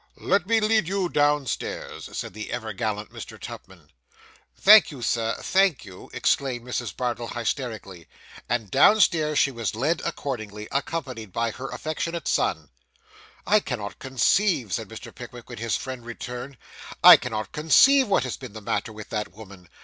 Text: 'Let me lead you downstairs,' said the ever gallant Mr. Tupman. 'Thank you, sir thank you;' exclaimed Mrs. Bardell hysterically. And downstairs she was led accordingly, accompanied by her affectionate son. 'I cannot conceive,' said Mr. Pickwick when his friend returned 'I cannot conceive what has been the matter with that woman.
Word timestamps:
'Let 0.17 0.47
me 0.47 0.59
lead 0.59 0.87
you 0.87 1.09
downstairs,' 1.09 2.09
said 2.17 2.33
the 2.33 2.51
ever 2.51 2.73
gallant 2.73 3.11
Mr. 3.13 3.39
Tupman. 3.39 3.91
'Thank 4.57 4.89
you, 4.89 5.03
sir 5.03 5.35
thank 5.41 5.85
you;' 5.85 6.09
exclaimed 6.11 6.65
Mrs. 6.65 6.97
Bardell 6.97 7.27
hysterically. 7.27 8.07
And 8.49 8.71
downstairs 8.71 9.37
she 9.37 9.51
was 9.51 9.75
led 9.75 10.01
accordingly, 10.03 10.67
accompanied 10.71 11.31
by 11.31 11.51
her 11.51 11.69
affectionate 11.69 12.27
son. 12.27 12.69
'I 13.45 13.59
cannot 13.59 13.99
conceive,' 13.99 14.73
said 14.73 14.89
Mr. 14.89 15.13
Pickwick 15.13 15.47
when 15.47 15.59
his 15.59 15.77
friend 15.77 16.03
returned 16.03 16.57
'I 17.03 17.17
cannot 17.17 17.51
conceive 17.51 18.07
what 18.07 18.23
has 18.23 18.37
been 18.37 18.53
the 18.53 18.59
matter 18.61 18.91
with 18.91 19.09
that 19.09 19.31
woman. 19.31 19.69